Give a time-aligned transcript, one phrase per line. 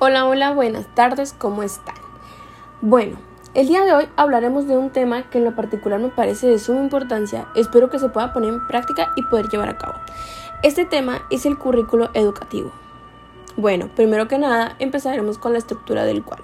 [0.00, 1.94] Hola, hola, buenas tardes, ¿cómo están?
[2.80, 3.16] Bueno,
[3.54, 6.58] el día de hoy hablaremos de un tema que en lo particular me parece de
[6.58, 9.94] suma importancia, espero que se pueda poner en práctica y poder llevar a cabo.
[10.64, 12.72] Este tema es el currículo educativo.
[13.56, 16.40] Bueno, primero que nada empezaremos con la estructura del cual.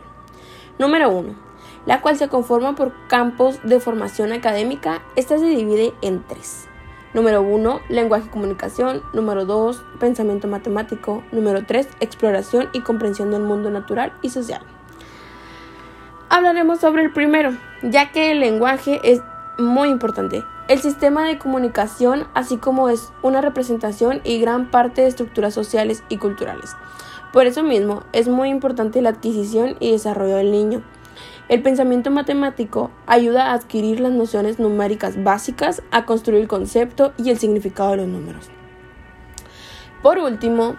[0.79, 1.35] Número 1.
[1.87, 5.03] La cual se conforma por campos de formación académica.
[5.17, 6.70] Esta se divide en tres.
[7.13, 9.03] Número 1, lenguaje y comunicación.
[9.13, 11.25] Número 2, pensamiento matemático.
[11.33, 14.63] Número 3, exploración y comprensión del mundo natural y social.
[16.29, 17.51] Hablaremos sobre el primero,
[17.83, 19.21] ya que el lenguaje es
[19.59, 20.45] muy importante.
[20.69, 26.05] El sistema de comunicación, así como es una representación y gran parte de estructuras sociales
[26.09, 26.77] y culturales.
[27.33, 30.83] Por eso mismo, es muy importante la adquisición y desarrollo del niño.
[31.51, 37.31] El pensamiento matemático ayuda a adquirir las nociones numéricas básicas, a construir el concepto y
[37.31, 38.49] el significado de los números.
[40.01, 40.77] Por último,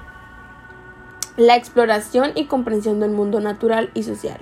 [1.35, 4.39] la exploración y comprensión del mundo natural y social.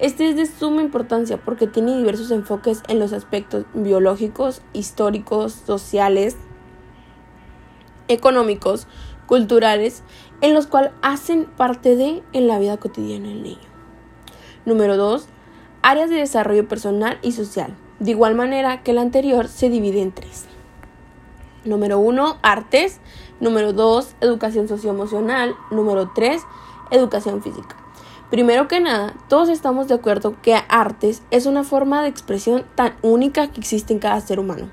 [0.00, 6.36] Este es de suma importancia porque tiene diversos enfoques en los aspectos biológicos, históricos, sociales,
[8.08, 8.88] económicos,
[9.28, 10.02] culturales,
[10.40, 13.68] en los cuales hacen parte de en la vida cotidiana del niño.
[14.64, 15.28] Número 2
[15.82, 20.12] áreas de desarrollo personal y social, de igual manera que la anterior se divide en
[20.12, 20.46] tres.
[21.64, 23.00] Número 1, artes.
[23.40, 25.54] Número 2, educación socioemocional.
[25.70, 26.42] Número 3,
[26.90, 27.76] educación física.
[28.30, 32.94] Primero que nada, todos estamos de acuerdo que artes es una forma de expresión tan
[33.02, 34.70] única que existe en cada ser humano.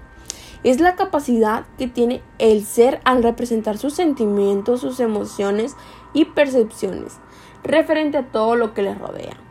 [0.63, 5.75] Es la capacidad que tiene el ser al representar sus sentimientos, sus emociones
[6.13, 7.19] y percepciones
[7.63, 9.44] referente a todo lo que le rodea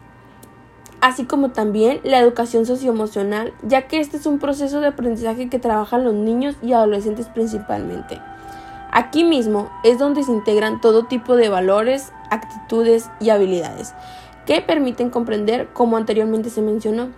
[1.05, 5.59] así como también la educación socioemocional, ya que este es un proceso de aprendizaje que
[5.59, 8.23] trabajan los niños y adolescentes principalmente.
[8.91, 13.93] Aquí mismo es donde se integran todo tipo de valores, actitudes y habilidades
[14.47, 17.09] que permiten comprender como anteriormente se mencionó.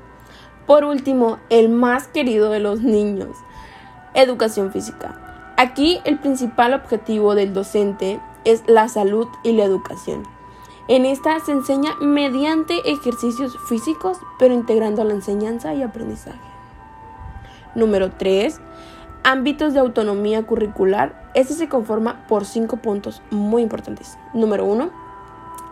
[0.67, 3.37] Por último, el más querido de los niños,
[4.15, 5.55] educación física.
[5.57, 10.36] Aquí el principal objetivo del docente es la salud y la educación
[10.89, 16.39] en esta se enseña mediante ejercicios físicos, pero integrando la enseñanza y aprendizaje.
[17.75, 18.61] Número 3.
[19.25, 21.31] Ámbitos de autonomía curricular.
[21.35, 24.17] Este se conforma por cinco puntos muy importantes.
[24.33, 24.91] Número 1.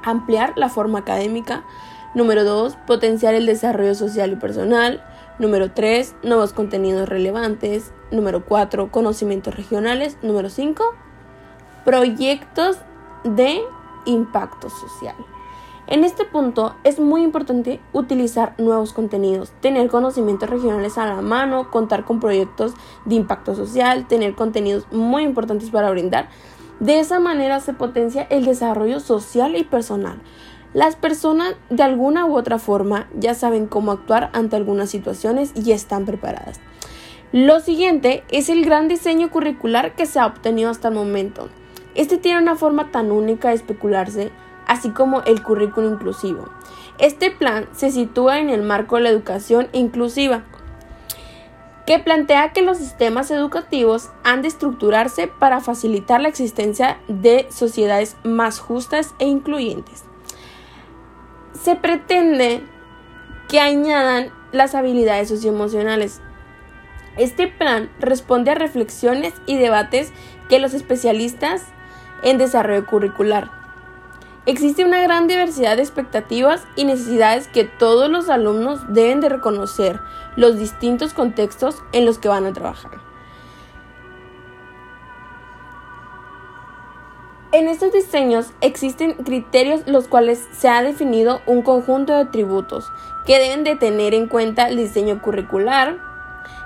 [0.03, 1.63] Ampliar la forma académica.
[2.15, 2.77] Número 2.
[2.87, 5.05] Potenciar el desarrollo social y personal.
[5.39, 6.17] Número 3.
[6.25, 7.93] Nuevos contenidos relevantes.
[8.11, 8.91] Número 4.
[8.91, 10.19] Conocimientos regionales.
[10.23, 10.85] Número 5.
[11.85, 12.79] Proyectos
[13.23, 13.63] de
[14.05, 15.17] impacto social.
[15.87, 21.71] En este punto es muy importante utilizar nuevos contenidos, tener conocimientos regionales a la mano,
[21.71, 22.73] contar con proyectos
[23.05, 26.31] de impacto social, tener contenidos muy importantes para brindar.
[26.81, 30.23] De esa manera se potencia el desarrollo social y personal.
[30.73, 35.73] Las personas de alguna u otra forma ya saben cómo actuar ante algunas situaciones y
[35.73, 36.61] están preparadas.
[37.31, 41.51] Lo siguiente es el gran diseño curricular que se ha obtenido hasta el momento.
[41.95, 44.31] Este tiene una forma tan única de especularse,
[44.67, 46.49] así como el currículo inclusivo.
[46.99, 50.45] Este plan se sitúa en el marco de la educación inclusiva,
[51.87, 58.17] que plantea que los sistemas educativos han de estructurarse para facilitar la existencia de sociedades
[58.25, 60.05] más justas e incluyentes.
[61.53, 62.63] Se pretende
[63.49, 66.21] que añadan las habilidades socioemocionales.
[67.17, 70.13] Este plan responde a reflexiones y debates
[70.49, 71.67] que los especialistas
[72.25, 73.51] en desarrollo curricular.
[74.47, 80.01] Existe una gran diversidad de expectativas y necesidades que todos los alumnos deben de reconocer
[80.37, 83.05] los distintos contextos en los que van a trabajar.
[87.53, 92.91] En estos diseños existen criterios los cuales se ha definido un conjunto de atributos
[93.25, 95.99] que deben de tener en cuenta el diseño curricular,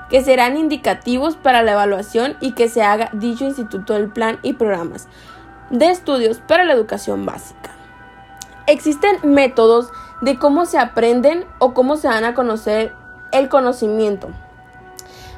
[0.08, 4.54] que serán indicativos para la evaluación y que se haga dicho instituto del plan y
[4.54, 5.08] programas,
[5.70, 7.70] de estudios para la educación básica.
[8.66, 9.90] Existen métodos
[10.20, 12.94] de cómo se aprenden o cómo se dan a conocer
[13.32, 14.28] el conocimiento.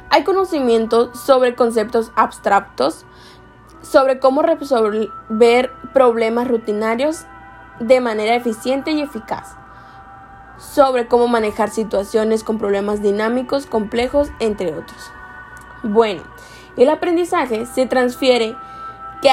[0.09, 3.05] Hay conocimientos sobre conceptos abstractos,
[3.81, 7.25] sobre cómo resolver problemas rutinarios
[7.79, 9.55] de manera eficiente y eficaz,
[10.57, 15.11] sobre cómo manejar situaciones con problemas dinámicos, complejos, entre otros.
[15.83, 16.21] Bueno,
[16.77, 18.55] el aprendizaje se transfiere
[19.21, 19.29] que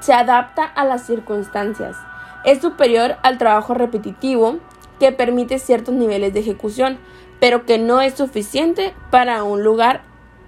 [0.00, 1.96] se adapta a las circunstancias.
[2.44, 4.58] Es superior al trabajo repetitivo
[4.98, 6.98] que permite ciertos niveles de ejecución,
[7.38, 10.02] pero que no es suficiente para un lugar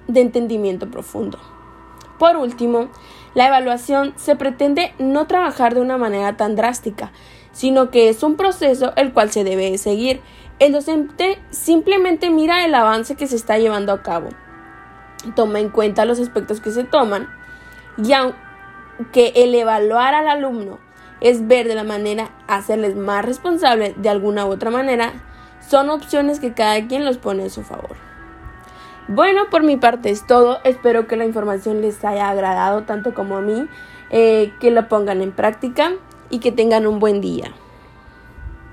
[0.08, 1.38] de entendimiento profundo.
[2.18, 2.88] Por último,
[3.34, 7.12] La evaluación se pretende no trabajar de una manera tan drástica,
[7.52, 10.20] sino que es un proceso el cual se debe seguir.
[10.58, 14.28] El docente simplemente mira el avance que se está llevando a cabo,
[15.34, 17.28] toma en cuenta los aspectos que se toman
[17.96, 18.12] y
[18.98, 20.78] aunque el evaluar al alumno
[21.20, 25.12] es ver de la manera hacerles más responsable de alguna u otra manera,
[25.66, 27.96] son opciones que cada quien los pone a su favor.
[29.08, 30.58] Bueno, por mi parte es todo.
[30.64, 33.66] Espero que la información les haya agradado tanto como a mí,
[34.10, 35.92] eh, que la pongan en práctica
[36.30, 37.52] y que tengan un buen día.